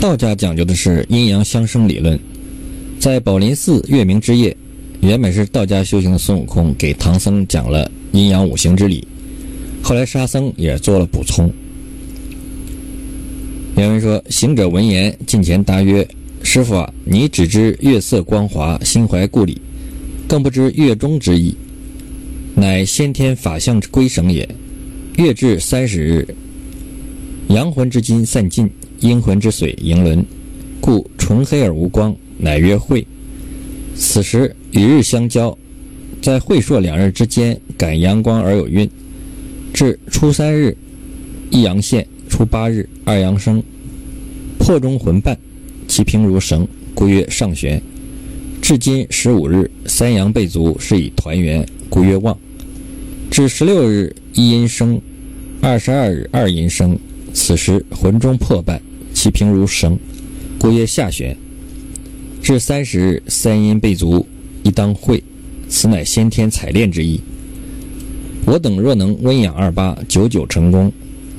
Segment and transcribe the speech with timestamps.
[0.00, 2.18] 道家讲究的是阴阳相生理论，
[3.00, 4.56] 在宝林寺月明之夜，
[5.00, 9.06] 原本是道家修行的孙悟空给唐僧讲了阴阳五行之理，
[9.82, 11.52] 后来沙僧也做了补充。
[13.76, 16.06] 原文说：“行者闻言，近前答曰
[16.44, 19.60] ：‘师傅啊，你只知月色光华，心怀故里，
[20.28, 21.56] 更不知月中之意，
[22.54, 24.48] 乃先天法相之归省也。
[25.16, 26.28] 月至三十日，
[27.48, 28.70] 阳魂之精散尽。’”
[29.00, 30.24] 阴魂之水盈轮，
[30.80, 33.06] 故纯黑而无光，乃曰晦。
[33.94, 35.56] 此时与日相交，
[36.20, 38.88] 在晦朔两日之间，感阳光而有运。
[39.72, 40.76] 至初三日，
[41.50, 43.62] 一阳现；初八日，二阳生。
[44.58, 45.38] 魄中魂伴，
[45.86, 47.80] 其平如绳，故曰上旋。
[48.60, 52.36] 至今十五日，三阳备足，是以团圆，故曰旺。
[53.30, 54.98] 至十六日，一阴生；
[55.60, 56.98] 二十二日，二阴生。
[57.32, 58.80] 此时魂中魄伴。
[59.18, 59.98] 其平如绳，
[60.60, 61.36] 故曰下旋。
[62.40, 64.24] 至三十日，三阴备足，
[64.62, 65.20] 一当会，
[65.68, 67.20] 此乃先天采炼之意。
[68.46, 70.92] 我等若能温养二八，久久成功，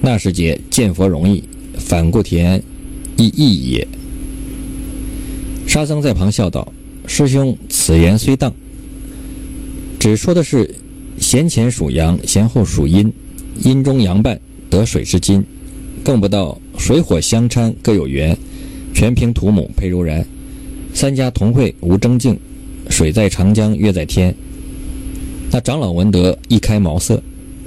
[0.00, 1.44] 那时节见佛容易，
[1.78, 2.60] 反故田
[3.16, 3.86] 亦易也。
[5.64, 6.72] 沙僧在旁笑道
[7.06, 8.52] ：“师兄此言虽当，
[10.00, 10.74] 只说的是
[11.20, 13.12] 先前属阳，先后属阴，
[13.62, 15.46] 阴中阳半得水之金。”
[16.02, 18.36] 更不到水火相掺各有缘，
[18.94, 20.24] 全凭土母配柔然，
[20.94, 22.36] 三家同会无争竞，
[22.88, 24.34] 水在长江月在天。
[25.52, 27.22] 那长老闻得一开茅塞，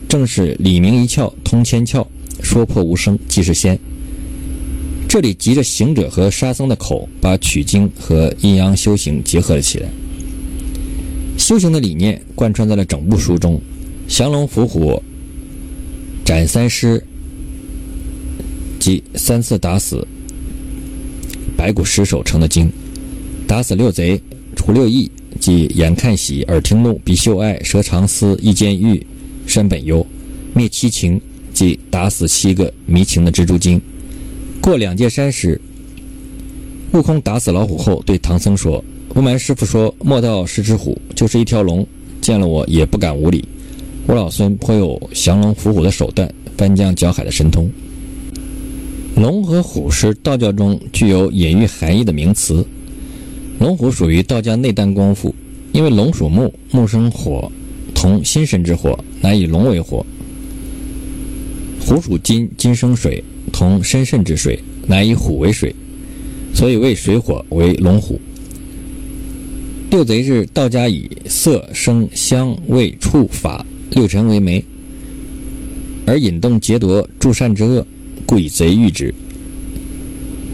[0.10, 2.06] 正是李明一窍通千窍，
[2.42, 3.80] 说破无声即是仙。
[5.08, 9.88] 这里急着行者和沙僧的口，把取经和阴阳修行结合了起来。
[11.38, 13.62] 修行的理念贯穿在了整部书中，
[14.08, 15.02] 降龙伏虎，
[16.26, 17.02] 斩三尸。
[18.84, 20.06] 即三次打死
[21.56, 22.70] 白骨尸首成的精，
[23.48, 24.22] 打死六贼
[24.58, 29.02] 除六义，即眼看喜，耳听怒，鼻嗅爱，舌尝思，意见欲，
[29.48, 30.06] 身本忧，
[30.54, 31.22] 灭七情，
[31.54, 33.82] 即打死七个迷情的蜘蛛精。
[34.60, 35.62] 过两界山时，
[36.92, 41.88] 悟空打死老虎后，对唐僧说：“不瞒师傅说，莫道是只虎，就是一条龙，
[42.20, 43.48] 见了我也不敢无礼。
[44.08, 47.72] 我老孙颇有降龙伏虎的手段，翻江搅海的神通。”
[49.16, 52.66] 龙和虎是道教中具有隐喻含义的名词。
[53.60, 55.34] 龙虎属于道家内丹功夫，
[55.72, 57.52] 因为龙属木，木生火，
[57.94, 60.04] 同心神之火，乃以龙为火；
[61.80, 65.74] 虎属金，金生水，同身肾之水，乃以虎为水，
[66.54, 68.20] 所以为水火为龙虎。
[69.92, 74.66] 六贼是道家以色、声、香、味、触、法六尘为媒，
[76.08, 77.86] 而引动劫夺助善之恶。
[78.26, 79.14] 故以贼喻之，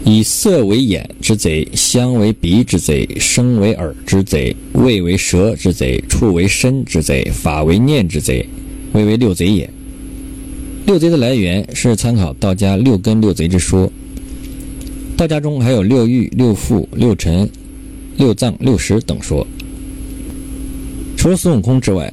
[0.04, 8.46] 以色为眼之贼，香为鼻之贼，声为耳之贼，味为舌之贼，触为身之贼，法为念之贼，
[8.92, 9.68] 谓为六贼也。
[10.86, 13.90] 六贼的来源是参考道家六根六贼之说。
[15.16, 17.48] 道家中还有六欲、六腑、六尘、
[18.16, 19.46] 六脏、六识等说。
[21.16, 22.12] 除了孙悟空之外，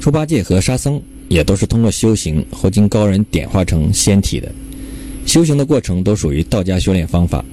[0.00, 4.50] 猪八戒和沙僧也都是通过修行后经高人点化成仙体的。
[5.26, 7.44] 修行的过程都属于道家修炼方法。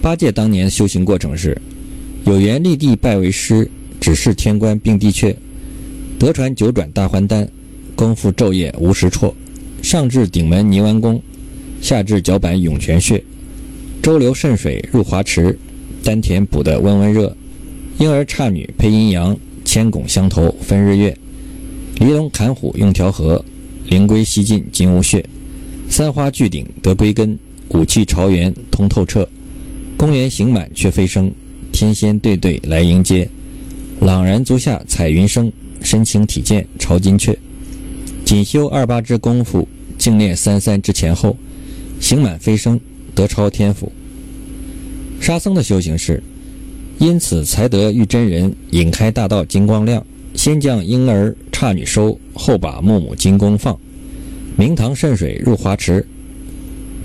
[0.00, 1.56] 八戒当年修行过程是：
[2.24, 3.68] 有缘立地拜为师，
[4.00, 5.34] 指示天官并地阙，
[6.18, 7.48] 得传九转大还丹，
[7.94, 9.34] 功夫昼夜无时辍。
[9.82, 11.20] 上至顶门泥丸宫，
[11.80, 13.22] 下至脚板涌泉穴，
[14.00, 15.58] 周流渗水入华池，
[16.04, 17.36] 丹田补得温温热。
[17.98, 21.16] 婴儿刹女配阴阳，牵拱相投分日月。
[21.98, 23.44] 离龙砍虎用调和，
[23.88, 25.24] 灵龟西进金乌穴。
[25.92, 27.38] 三花聚顶得归根，
[27.68, 29.28] 五气朝元通透彻，
[29.94, 31.30] 公园行满却飞升，
[31.70, 33.28] 天仙对对来迎接，
[34.00, 35.52] 朗然足下彩云生，
[35.82, 37.36] 身轻体健朝金阙。
[38.24, 41.36] 仅修二八之功夫，静念三三之前后，
[42.00, 42.80] 行满飞升
[43.14, 43.92] 得超天府。
[45.20, 46.22] 沙僧的修行是，
[46.98, 50.02] 因此才得遇真人引开大道金光亮，
[50.34, 53.78] 先将婴儿刹女收，后把木母金弓放。
[54.54, 56.06] 明堂渗水入华池，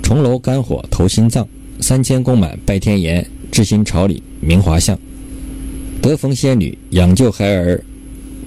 [0.03, 1.47] 重楼肝火投心脏，
[1.79, 4.97] 三千宫满拜天颜，至心朝礼明华相。
[6.01, 7.83] 得逢仙女养救孩儿，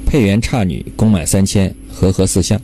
[0.04, 2.60] 配元刹女宫满三千，和合四象。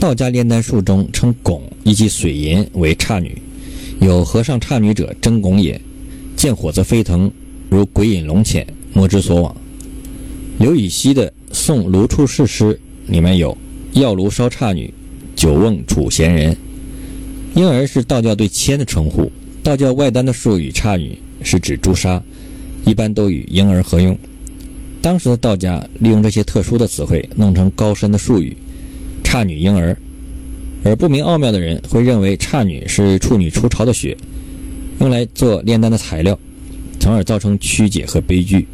[0.00, 3.40] 道家炼丹术中称汞以及水银为刹女，
[4.00, 5.80] 有和尚刹女者真汞也，
[6.36, 7.30] 见火则飞腾，
[7.70, 9.56] 如鬼引龙潜，莫之所往。
[10.58, 12.78] 刘禹锡的《送卢处士诗》
[13.12, 13.56] 里面有。
[13.94, 14.92] 药炉烧刹女，
[15.36, 16.56] 酒瓮煮闲人。
[17.54, 19.30] 婴儿是道教对仙的称呼。
[19.62, 22.20] 道教外丹的术语“差女”是指朱砂，
[22.84, 24.18] 一般都与婴儿合用。
[25.00, 28.56] 当时的道家利用这些特殊的词汇，弄成高深的术语
[29.22, 29.96] “差女婴儿”，
[30.82, 34.16] 而不明奥妙的人会认为差女是处女出巢的血，
[34.98, 36.36] 用来做炼丹的材料，
[36.98, 38.66] 从而造成曲解和悲剧。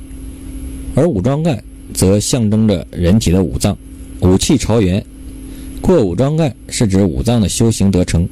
[0.94, 1.62] 而武装盖
[1.92, 3.76] 则象征着人体的五脏，
[4.20, 5.04] 武气朝元，
[5.80, 8.28] 过五庄盖是指五脏的修行得成。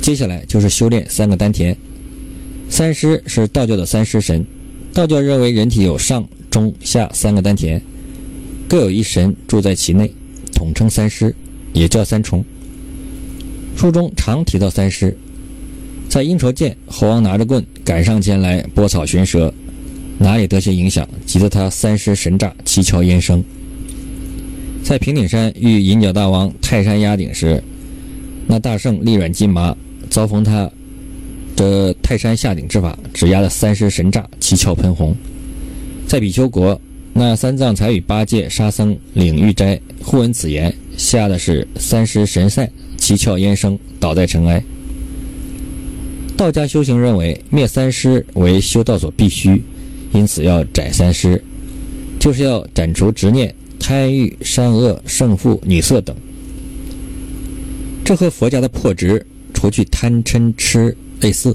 [0.00, 1.76] 接下来就是修炼三个丹田。
[2.68, 4.46] 三尸是道教的三尸神，
[4.94, 7.82] 道教认为人体有上、中、下三个丹田，
[8.68, 10.10] 各有一神住在其内，
[10.54, 11.34] 统称三尸，
[11.72, 12.44] 也叫三重。
[13.76, 15.16] 书中常提到三尸。
[16.08, 19.52] 在阴愁见猴王拿着棍赶上前来拨草寻蛇，
[20.18, 23.44] 哪里得些影响，急得他三尸神炸，七窍焉生。
[24.82, 27.62] 在平顶山遇银角大王泰山压顶时，
[28.46, 29.76] 那大圣力软筋麻。
[30.08, 30.68] 遭逢他
[31.54, 35.14] 的泰山下顶之法，只压得三尸神炸，七窍喷红。
[36.08, 36.80] 在比丘国，
[37.12, 44.60] 那三藏才与八戒、沙僧领玉斋，互闻此言，吓得是三尸神散，七窍焉生，倒在尘埃。
[46.36, 49.62] 道家修行认为灭三尸为修道所必须，
[50.12, 51.40] 因此要斩三尸，
[52.18, 56.14] 就是要斩除执念、贪欲、善恶、胜负、女色等。
[58.04, 59.26] 这和佛家的破执。
[59.52, 61.54] 除去贪嗔痴类似，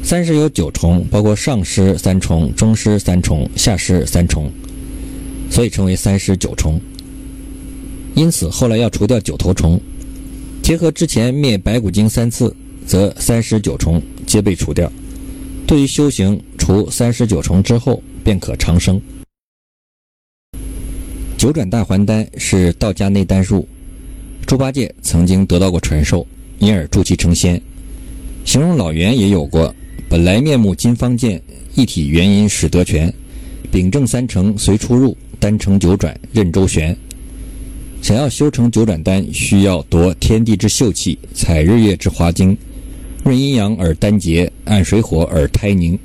[0.00, 4.48] 三尸有九重，包括上尸三重、中尸三重、下尸三重，
[5.50, 6.80] 所以称为三尸九重。
[8.14, 9.80] 因此后来要除掉九头虫，
[10.62, 12.54] 结合之前灭白骨精三次，
[12.86, 14.88] 则三尸九重皆被除掉。
[15.66, 19.02] 对于修行，除三尸九重之后，便可长生。
[21.38, 23.66] 九转大还丹是道家内丹术，
[24.44, 26.26] 猪八戒曾经得到过传授。
[26.58, 27.62] 因而助其成仙。
[28.44, 29.72] 形容老袁也有过：
[30.08, 31.40] 本来面目金方见，
[31.76, 33.14] 一体元因始得全。
[33.70, 36.96] 秉正三成随出入，丹成九转任周旋。
[38.02, 42.58] 想要修成九转丹，需要夺天地之秀气，采日月之华精，
[43.24, 45.96] 润阴阳而丹结，按水火而胎凝。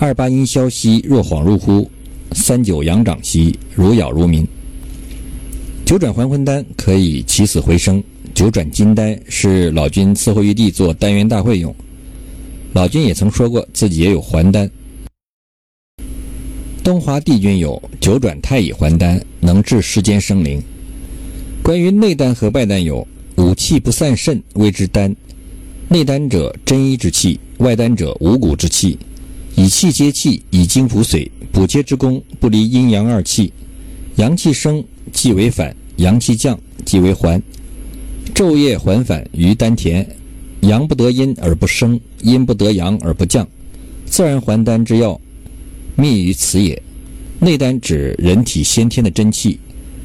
[0.00, 1.88] 二八阴消息若恍入乎？
[2.34, 4.46] 三九阳长息如杳如民。
[5.84, 8.02] 九转还魂丹可以起死回生。
[8.34, 11.74] 九转金丹是老君伺候玉帝做丹元大会用。
[12.72, 14.70] 老君也曾说过自己也有还丹。
[16.82, 20.62] 东华帝君有九转太乙还丹，能治世间生灵。
[21.62, 23.06] 关于内丹和外丹有
[23.36, 25.14] 五气不散肾谓之丹。
[25.88, 28.98] 内丹者真一之气，外丹者五谷之气。
[29.54, 33.52] 以气接气，以精补髓，补接之功不离阴阳二气。
[34.16, 34.82] 阳气升
[35.12, 37.40] 即为反，阳气降即为还。
[38.34, 40.06] 昼夜还返于丹田，
[40.60, 43.46] 阳不得阴而不生，阴不得阳而不降，
[44.06, 45.20] 自然还丹之要，
[45.96, 46.80] 密于此也。
[47.38, 49.58] 内丹指人体先天的真气，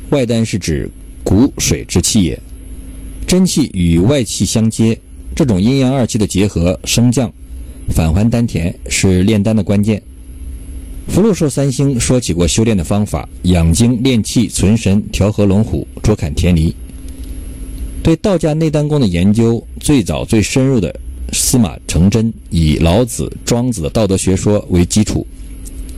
[0.09, 0.89] 外丹是指
[1.23, 2.39] 骨水之气也。
[3.25, 4.99] 真气与外气相接，
[5.35, 7.31] 这种阴阳二气的结合升降，
[7.89, 10.01] 返还丹田是炼丹的关键。
[11.07, 16.75] 福禄寿三星说起过修炼的方法：养精炼气、存神、调和龙虎、捉砍田离。
[18.03, 20.93] 对道家内丹功的研究最早最深入的
[21.33, 25.25] 司马承祯，以老子、庄子的道德学说为基础，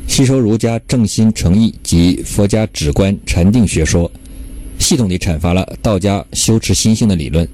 [0.08, 4.10] 吸收儒家正心诚意及佛家止观禅定学说，
[4.78, 7.48] 系统地阐发了道家修持心性的理论，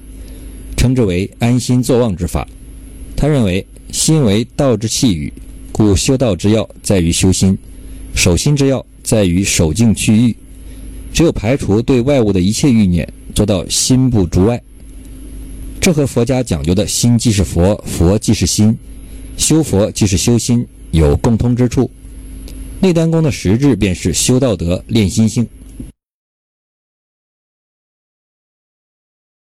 [0.76, 2.46] 称之为安心坐忘之法。
[3.14, 5.32] 他认为心为道之气宇，
[5.72, 7.56] 故修道之要在于修心，
[8.14, 10.36] 守心之要在于守静去欲。
[11.12, 13.06] 只有排除对外物的一切欲念。
[13.34, 14.62] 做到心不逐外，
[15.78, 18.74] 这和佛家讲究的心即是佛，佛即是心，
[19.36, 21.90] 修佛即是修心有共通之处。
[22.80, 25.46] 内丹功的实质便是修道德、练心性。